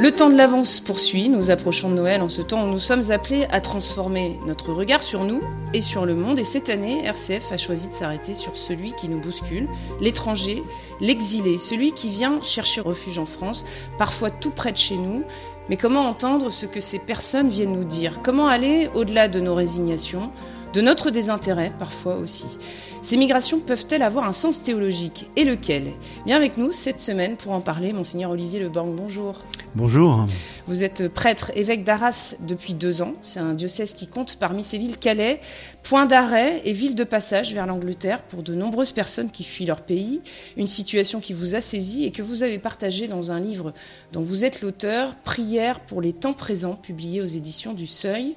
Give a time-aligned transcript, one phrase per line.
[0.00, 3.10] Le temps de l'avance poursuit, nous approchons de Noël en ce temps où nous sommes
[3.10, 5.40] appelés à transformer notre regard sur nous
[5.74, 6.38] et sur le monde.
[6.38, 9.68] Et cette année, RCF a choisi de s'arrêter sur celui qui nous bouscule,
[10.00, 10.62] l'étranger,
[11.02, 13.66] l'exilé, celui qui vient chercher refuge en France,
[13.98, 15.22] parfois tout près de chez nous.
[15.68, 18.20] Mais comment entendre ce que ces personnes viennent nous dire?
[18.24, 20.30] Comment aller au-delà de nos résignations,
[20.72, 22.58] de notre désintérêt parfois aussi
[23.02, 25.92] ces migrations peuvent-elles avoir un sens théologique Et lequel?
[26.26, 29.40] Bien avec nous cette semaine pour en parler, Monseigneur Olivier Leborg, bonjour.
[29.74, 30.26] Bonjour.
[30.66, 33.14] Vous êtes prêtre, évêque d'Arras depuis deux ans.
[33.22, 35.40] C'est un diocèse qui compte parmi ses villes Calais,
[35.82, 39.80] point d'arrêt et ville de passage vers l'Angleterre pour de nombreuses personnes qui fuient leur
[39.80, 40.20] pays.
[40.58, 43.72] Une situation qui vous a saisi et que vous avez partagée dans un livre
[44.12, 48.36] dont vous êtes l'auteur, Prière pour les temps présents, publié aux éditions du Seuil.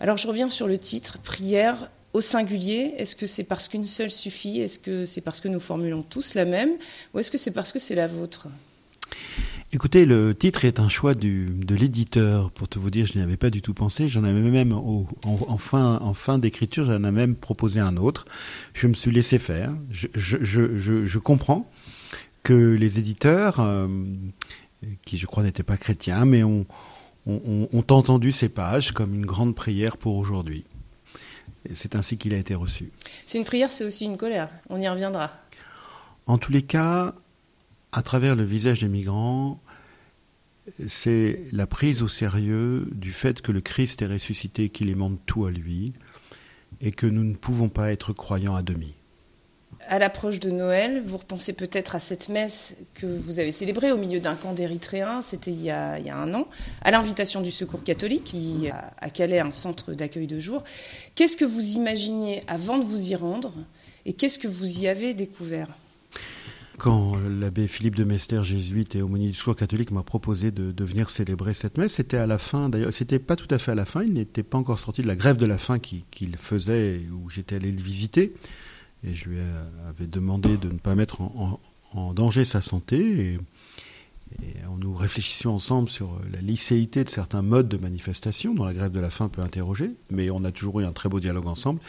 [0.00, 4.10] Alors je reviens sur le titre, Prière au singulier Est-ce que c'est parce qu'une seule
[4.10, 4.60] suffit?
[4.60, 6.70] Est-ce que c'est parce que nous formulons tous la même?
[7.14, 8.48] Ou est-ce que c'est parce que c'est la vôtre?
[9.70, 12.50] Écoutez, le titre est un choix de l'éditeur.
[12.52, 14.08] Pour te vous dire, je n'y avais pas du tout pensé.
[14.08, 18.24] J'en avais même, en, fin, d'écriture, j'en ai même proposé un autre.
[18.72, 19.74] Je me suis laissé faire.
[19.90, 21.70] Je, comprends
[22.42, 23.88] que les éditeurs, euh,
[25.04, 26.64] qui je crois n'étaient pas chrétiens, mais ont
[27.28, 30.64] entendu ces pages comme une grande prière pour aujourd'hui
[31.74, 32.90] c'est ainsi qu'il a été reçu.
[33.26, 34.48] C'est une prière, c'est aussi une colère.
[34.68, 35.32] On y reviendra.
[36.26, 37.14] En tous les cas,
[37.92, 39.60] à travers le visage des migrants,
[40.86, 45.46] c'est la prise au sérieux du fait que le Christ est ressuscité, qu'il émande tout
[45.46, 45.92] à lui,
[46.80, 48.94] et que nous ne pouvons pas être croyants à demi
[49.88, 53.96] à l'approche de Noël, vous repensez peut-être à cette messe que vous avez célébrée au
[53.96, 56.46] milieu d'un camp d'Érythréens, c'était il, y a un an,
[56.82, 60.62] à l'invitation du Secours catholique, qui a à Calais un centre d'accueil de jour.
[61.14, 63.52] Qu'est-ce que vous imaginiez avant de vous y rendre
[64.04, 65.68] et qu'est-ce que vous y avez découvert?
[66.76, 71.08] Quand l'abbé Philippe de Mester, jésuite et aumônier du Secours catholique, m'a proposé de, venir
[71.08, 73.86] célébrer cette messe, c'était à la fin, d'ailleurs, c'était pas tout à fait à la
[73.86, 77.30] fin, il n'était pas encore sorti de la grève de la faim qu'il faisait, où
[77.30, 78.34] j'étais allé le visiter
[79.04, 79.38] et je lui
[79.88, 81.60] avais demandé de ne pas mettre en,
[82.14, 83.34] danger sa santé.
[83.34, 83.38] Et,
[84.78, 89.00] nous réfléchissions ensemble sur la licéité de certains modes de manifestation dont la grève de
[89.00, 91.80] la faim peut interroger, mais on a toujours eu un très beau dialogue ensemble.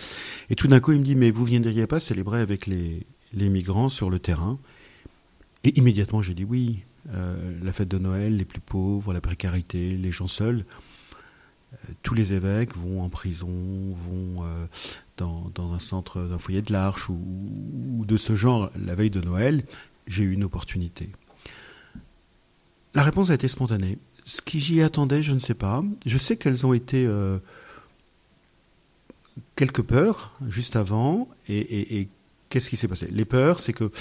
[0.49, 3.89] Et tout d'un coup, il me dit, mais vous viendriez pas célébrer avec les, migrants
[3.89, 4.57] sur le terrain?
[5.63, 6.79] Et immédiatement, j'ai dit oui.
[7.13, 10.65] Euh, la fête de Noël, les plus pauvres, la précarité, les gens seuls.
[11.73, 14.65] Euh, tous les évêques vont en prison, vont euh,
[15.17, 19.63] dans, un centre, d'un foyer de l'Arche ou, de ce genre la veille de Noël,
[20.07, 21.09] j'ai eu une opportunité.
[22.95, 23.99] La réponse a été spontanée.
[24.25, 25.83] Ce qui j'y attendais, je ne sais pas.
[26.05, 27.37] Je sais qu'elles ont été euh,
[29.55, 31.27] quelques peurs juste avant.
[31.47, 32.07] Et,
[32.49, 33.07] qu'est-ce qui s'est passé?
[33.11, 33.91] Les peurs, c'est que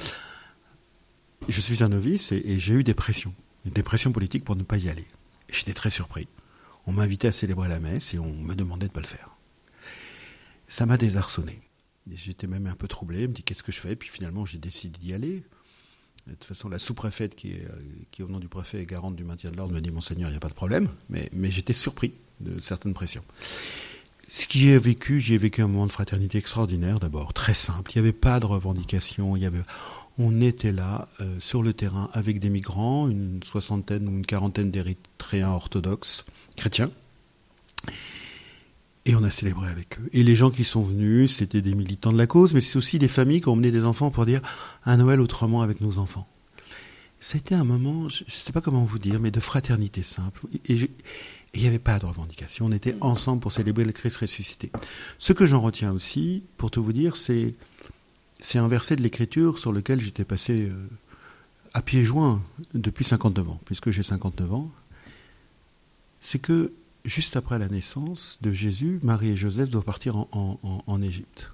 [1.48, 3.34] je suis un novice et, j'ai eu des pressions,
[3.66, 5.06] des pressions politiques pour ne pas y aller.
[5.50, 6.28] J'étais très surpris.
[6.88, 9.06] On m'a invité à célébrer la messe et on me demandait de ne pas le
[9.06, 9.38] faire
[10.68, 11.60] ça m'a désarçonné.
[12.10, 14.58] J'étais même un peu troublé, je me dis qu'est-ce que je fais, puis finalement j'ai
[14.58, 15.42] décidé d'y aller.
[16.26, 19.50] De toute façon, la sous-préfète, qui, euh, au nom du préfet est garante du maintien
[19.50, 22.60] de l'ordre, me dit Monseigneur, il n'y a pas de problème, mais j'étais surpris de
[22.60, 23.24] certaines pressions.
[24.30, 27.92] Ce que j'ai vécu, j'ai vécu un moment de fraternité extraordinaire d'abord, très simple.
[27.94, 29.62] Il n'y avait pas de revendication, il y avait,
[30.18, 34.70] on était là euh, sur le terrain avec des migrants, une soixantaine ou une quarantaine
[34.70, 36.90] d'Érythréens orthodoxes chrétiens.
[39.06, 40.10] Et on a célébré avec eux.
[40.12, 42.98] Et les gens qui sont venus, c'était des militants de la cause, mais c'est aussi
[42.98, 44.42] des familles qui ont emmené des enfants pour dire
[44.84, 46.28] un Noël autrement avec nos enfants.
[47.34, 50.46] Été un moment, je ne sais pas comment vous dire, mais de fraternité simple.
[50.66, 50.90] Et
[51.54, 52.66] il n'y avait pas de revendication.
[52.66, 54.70] On était ensemble pour célébrer le Christ ressuscité.
[55.18, 57.54] Ce que j'en retiens aussi, pour tout vous dire, c'est,
[58.38, 60.88] c'est un verset de l'Écriture sur lequel j'étais passé euh,
[61.74, 62.42] à pieds joints
[62.74, 64.70] depuis 59 ans, puisque j'ai 59 ans.
[66.20, 66.72] C'est que
[67.04, 71.52] juste après la naissance de Jésus, Marie et Joseph doivent partir en, Égypte.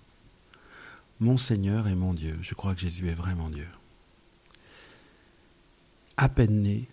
[1.21, 2.39] Mon Seigneur est mon Dieu.
[2.43, 3.69] Je crois que Jésus est vraiment Dieu.
[6.17, 6.89] À peine né,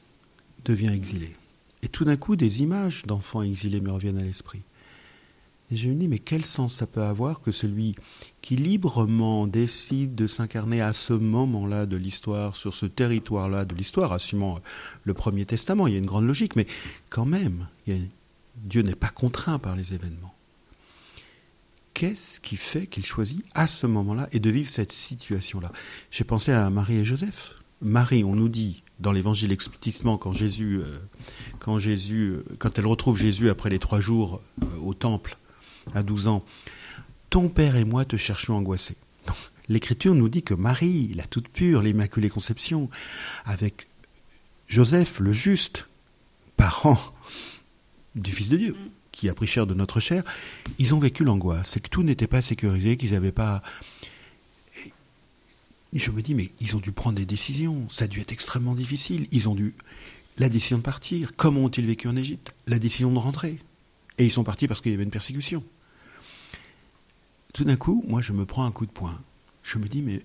[0.65, 1.35] devient exilé.
[1.83, 4.61] Et tout d'un coup, des images d'enfants exilés me reviennent à l'esprit.
[5.71, 7.95] Et je me dis, mais quel sens ça peut avoir que celui
[8.41, 14.11] qui librement décide de s'incarner à ce moment-là de l'histoire, sur ce territoire-là de l'histoire,
[14.11, 14.59] assumant
[15.05, 16.67] le Premier Testament, il y a une grande logique, mais
[17.09, 17.67] quand même,
[18.57, 20.35] Dieu n'est pas contraint par les événements.
[21.93, 25.71] Qu'est-ce qui fait qu'il choisit à ce moment-là et de vivre cette situation-là?
[26.09, 27.55] J'ai pensé à Marie et Joseph.
[27.81, 30.99] Marie, on nous dit dans l'Évangile explicitement quand Jésus, euh,
[31.67, 35.37] euh, quand elle retrouve Jésus après les trois jours euh, au temple
[35.95, 36.45] à 12 ans,
[37.29, 38.97] ton père et moi te cherchons angoissés.
[39.69, 42.89] L'Écriture nous dit que Marie, la toute pure, l'Immaculée Conception,
[43.45, 43.87] avec
[44.67, 45.87] Joseph, le juste,
[46.55, 46.99] parents
[48.15, 48.75] du Fils de Dieu,
[49.11, 50.23] qui a pris chair de notre chair,
[50.77, 53.61] ils ont vécu l'angoisse, c'est que tout n'était pas sécurisé, qu'ils n'avaient pas...
[55.93, 58.75] Je me dis, mais ils ont dû prendre des décisions, ça a dû être extrêmement
[58.75, 59.75] difficile, ils ont dû...
[60.37, 62.55] La décision de partir, comment ont-ils vécu en Égypte?
[62.65, 63.59] La décision de rentrer.
[64.17, 65.61] Et ils sont partis parce qu'il y avait une persécution.
[67.53, 69.19] Tout d'un coup, moi, je me prends un coup de poing.
[69.61, 70.23] Je me dis, mais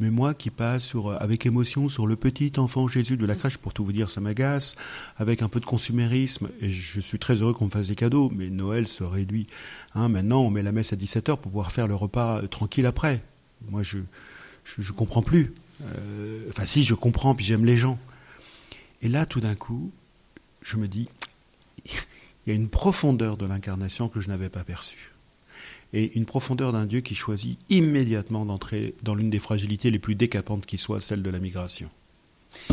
[0.00, 3.58] mais moi qui passe sur, avec émotion sur le petit enfant Jésus de la crèche,
[3.58, 4.76] pour tout vous dire, ça m'agace,
[5.16, 8.30] avec un peu de consumérisme, et je suis très heureux qu'on me fasse des cadeaux,
[8.32, 9.48] mais Noël se réduit.
[9.94, 12.86] Hein, maintenant, on met la messe à 17h pour pouvoir faire le repas euh, tranquille
[12.86, 13.22] après.
[13.68, 13.98] Moi, je
[14.76, 15.52] je, comprends plus.
[15.82, 17.98] Euh, enfin, si, je comprends, puis j'aime les gens.
[19.02, 19.90] Et là, tout d'un coup,
[20.62, 21.08] je me dis,
[21.86, 25.12] il y a une profondeur de l'incarnation que je n'avais pas perçue
[25.92, 30.14] et une profondeur d'un Dieu qui choisit immédiatement d'entrer dans l'une des fragilités les plus
[30.14, 31.90] décapantes qui soit, celle de la migration.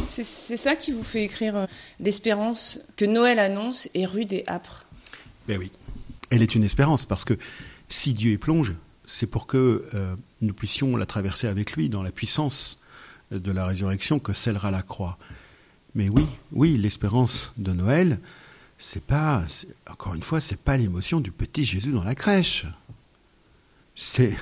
[0.08, 1.66] C'est ça qui vous fait écrire euh,
[2.00, 4.86] l'espérance que Noël annonce est rude et âpre.
[5.48, 5.72] Ben oui,
[6.30, 7.38] elle est une espérance parce que
[7.90, 8.74] si Dieu y plonge,
[9.06, 12.80] c'est pour que euh, nous puissions la traverser avec lui dans la puissance
[13.32, 15.18] de la résurrection que scellera la croix.
[15.94, 18.20] Mais oui, oui, l'espérance de Noël,
[18.78, 19.46] c'est pas,
[19.90, 22.66] encore une fois, c'est pas l'émotion du petit Jésus dans la crèche.
[23.96, 24.36] C'est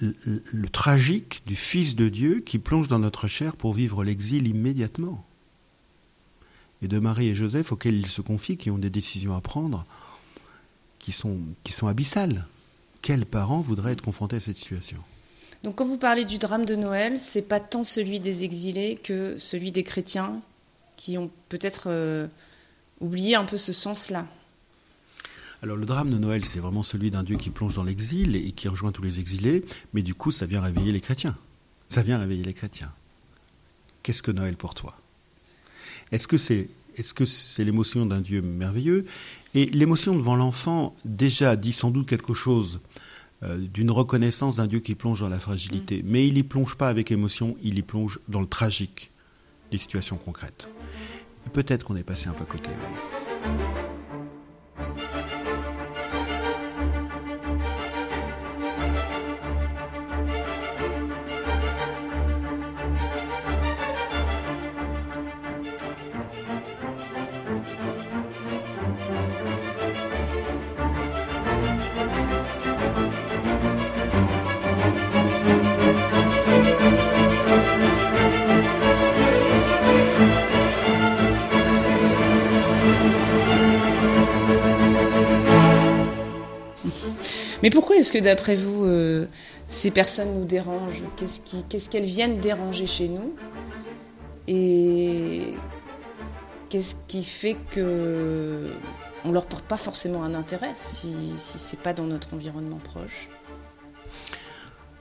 [0.00, 5.24] le, tragique du Fils de Dieu qui plonge dans notre chair pour vivre l'exil immédiatement.
[6.80, 9.84] Et de Marie et Joseph auxquels il se confie, qui ont des décisions à prendre,
[10.98, 12.46] qui sont abyssales.
[13.02, 14.98] Quels parents voudraient être confrontés à cette situation?
[15.62, 19.36] Donc quand vous parlez du drame de Noël, c'est pas tant celui des exilés que
[19.38, 20.40] celui des chrétiens
[20.96, 22.26] qui ont peut-être euh,
[23.00, 24.26] oublié un peu ce sens-là.
[25.62, 28.52] Alors le drame de Noël, c'est vraiment celui d'un Dieu qui plonge dans l'exil et
[28.52, 31.36] qui rejoint tous les exilés, mais du coup, ça vient réveiller les chrétiens.
[31.88, 32.92] Ça vient réveiller les chrétiens.
[34.02, 34.96] Qu'est-ce que Noël pour toi?
[36.12, 39.06] Est-ce que c'est est-ce que c'est l'émotion d'un Dieu merveilleux?
[39.54, 42.80] Et l'émotion devant l'enfant déjà dit sans doute quelque chose
[43.42, 46.06] euh, d'une reconnaissance d'un Dieu qui plonge dans la fragilité, mm.
[46.06, 49.10] mais il n'y plonge pas avec émotion, il y plonge dans le tragique
[49.70, 50.68] des situations concrètes.
[51.52, 52.70] Peut-être qu'on est passé un peu à côté.
[87.62, 89.26] Mais pourquoi est-ce que d'après vous, euh,
[89.68, 93.34] ces personnes nous dérangent Qu'est-ce qu'elles viennent déranger chez nous
[94.48, 95.54] Et
[96.68, 98.70] qu'est-ce qui fait que
[99.24, 103.28] on leur porte pas forcément un intérêt si, si c'est pas dans notre environnement proche?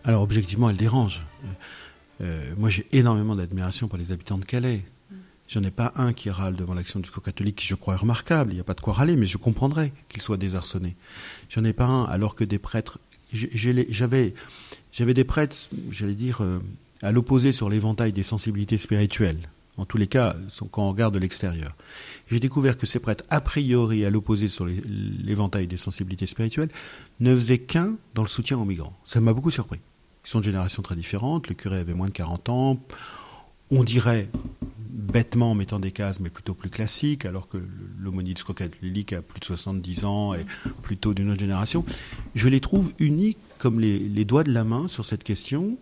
[0.03, 1.23] Alors objectivement, elles dérangent.
[2.21, 4.81] Euh, moi, j'ai énormément d'admiration pour les habitants de Calais.
[5.49, 8.51] J'en ai pas un qui râle devant l'action du catholique, qui je crois est remarquable.
[8.51, 10.95] Il n'y a pas de quoi râler, mais je comprendrais qu'il soit désarçonné.
[11.49, 12.99] J'en ai pas un, alors que des prêtres.
[13.33, 14.35] J'avais,
[14.91, 15.57] j'avais des prêtres,
[15.89, 16.59] j'allais dire, euh,
[17.01, 19.49] à l'opposé sur l'éventail des sensibilités spirituelles.
[19.77, 20.35] En tous les cas,
[20.71, 21.75] quand on regarde de l'extérieur.
[22.29, 26.69] J'ai découvert que ces prêtres, a priori à l'opposé sur l'éventail des sensibilités spirituelles,
[27.21, 28.95] ne faisaient qu'un dans le soutien aux migrants.
[29.03, 29.79] Ça m'a beaucoup surpris.
[30.25, 31.47] Ils sont de générations très différentes.
[31.47, 32.79] Le curé avait moins de 40 ans.
[33.71, 34.29] On dirait,
[34.99, 39.39] bêtement en mettant des cases, mais plutôt plus classiques, alors que du catholique a plus
[39.39, 40.45] de 70 ans et
[40.81, 41.85] plutôt d'une autre génération.
[42.35, 45.77] Je les trouve uniques comme les, doigts de la main sur cette question.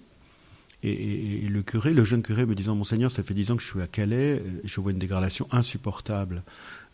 [0.83, 3.67] Et, le curé, le jeune curé me disant, Monseigneur, ça fait 10 ans que je
[3.67, 6.43] suis à Calais, je vois une dégradation insupportable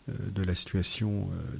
[0.08, 1.58] euh, de la situation euh,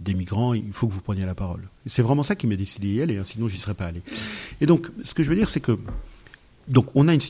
[0.00, 1.68] des migrants, il faut que vous preniez la parole.
[1.86, 4.02] C'est vraiment ça qui m'a décidé d'y aller, hein, sinon j'y serais pas allé.
[4.60, 5.76] Et donc, ce que je veux dire, c'est que
[6.68, 7.20] donc on a une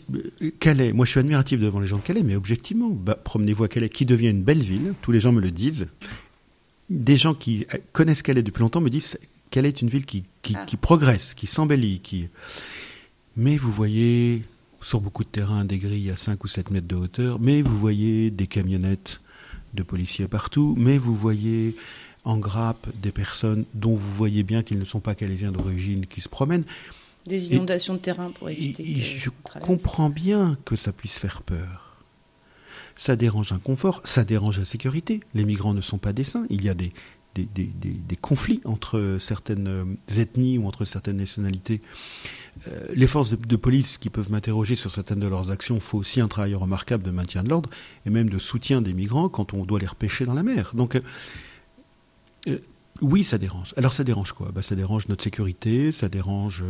[0.59, 0.92] Calais.
[0.92, 3.88] Moi, je suis admiratif devant les gens de Calais, mais objectivement, bah, promenez-vous à Calais,
[3.88, 4.95] qui devient une belle ville.
[5.02, 5.87] Tous les gens me le disent.
[6.90, 9.18] Des gens qui connaissent Calais depuis longtemps me disent
[9.50, 10.64] Calais est une ville qui, qui, ah.
[10.66, 12.28] qui progresse, qui s'embellit, qui.
[13.37, 14.42] Mais vous voyez
[14.80, 17.76] sur beaucoup de terrains des grilles à 5 ou 7 mètres de hauteur, mais vous
[17.76, 19.21] voyez des camionnettes
[19.75, 21.76] de policiers partout, mais vous voyez
[22.25, 26.21] en grappe des personnes dont vous voyez bien qu'ils ne sont pas calaisiens d'origine qui
[26.21, 26.64] se promènent.
[27.28, 28.82] Des inondations de terrain pour éviter.
[28.82, 29.30] Et, je
[29.61, 31.97] comprends bien que ça puisse faire peur.
[32.97, 35.20] Ça dérange un confort, ça dérange la sécurité.
[35.35, 36.47] Les migrants ne sont pas des saints.
[36.50, 36.92] Il y a des,
[37.37, 41.80] des, conflits entre certaines ethnies ou entre certaines nationalités
[42.66, 46.20] Euh, les forces de, police qui peuvent m'interroger sur certaines de leurs actions font aussi
[46.20, 47.70] un travail remarquable de maintien de l'ordre
[48.04, 50.73] et même de soutien des migrants quand on doit les repêcher dans la mer.
[50.75, 51.00] Donc, euh,
[52.49, 52.58] euh,
[53.00, 53.74] oui, ça dérange.
[53.76, 54.50] Alors ça dérange quoi?
[54.52, 56.64] Bah, Ça dérange notre sécurité, ça dérange,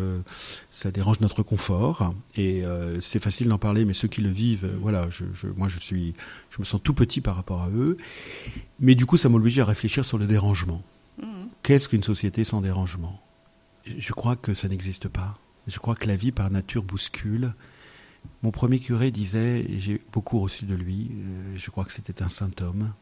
[0.71, 2.15] ça dérange notre confort.
[2.37, 2.63] Et
[3.01, 5.25] c'est facile d'en parler, mais ceux qui le vivent, voilà, je,
[5.57, 6.15] moi je suis,
[6.51, 7.97] je me sens tout petit par rapport à eux.
[8.81, 10.83] Mais du coup, ça m'oblige à réfléchir sur le dérangement.
[11.21, 11.27] Mmh.
[11.63, 13.21] Qu'est-ce qu'une société sans dérangement?
[13.87, 15.39] Je crois que ça n'existe pas.
[15.67, 17.55] Je crois que la vie par nature bouscule.
[18.43, 22.23] Mon premier curé disait, et j'ai beaucoup reçu de lui, euh, je crois que c'était
[22.23, 22.93] un saint homme,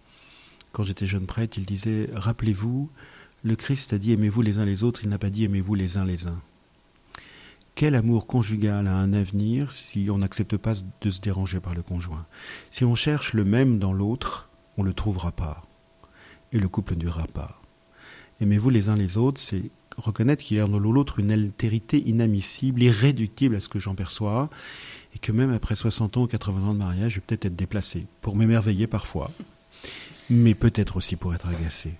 [0.72, 2.90] quand j'étais jeune prêtre, il disait, rappelez-vous,
[3.46, 5.98] le Christ a dit aimez-vous les uns les autres, il n'a pas dit aimez-vous les
[5.98, 6.42] uns les uns.
[7.76, 11.82] Quel amour conjugal a un avenir si on n'accepte pas de se déranger par le
[11.82, 12.26] conjoint?
[12.72, 15.62] Si on cherche le même dans l'autre, on ne le trouvera pas.
[16.50, 17.60] Et le couple ne durera pas.
[18.40, 22.82] Aimez-vous les uns les autres, c'est reconnaître qu'il y a dans l'autre une altérité inadmissible,
[22.82, 24.50] irréductible à ce que j'en perçois,
[25.14, 27.56] et que même après 60 ans ou 80 ans de mariage, je vais peut-être être
[27.56, 29.30] déplacé, pour m'émerveiller parfois,
[30.30, 31.94] mais peut-être aussi pour être agacé.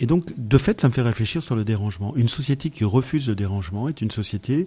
[0.00, 2.14] Et donc, de fait, ça me fait réfléchir sur le dérangement.
[2.16, 4.66] Une société qui refuse le dérangement est une société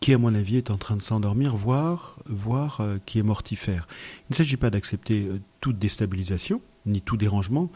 [0.00, 3.86] qui, à mon avis, est en train de s'endormir, voire, voire euh, qui est mortifère.
[4.22, 7.70] Il ne s'agit pas d'accepter euh, toute déstabilisation, ni tout dérangement,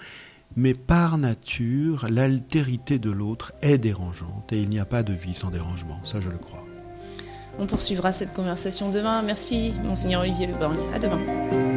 [0.56, 5.34] mais par nature, l'altérité de l'autre est dérangeante et il n'y a pas de vie
[5.34, 6.64] sans dérangement, ça je le crois.
[7.58, 9.22] On poursuivra cette conversation demain.
[9.22, 10.78] Merci, Monseigneur Olivier Leborgne.
[10.92, 11.75] À demain.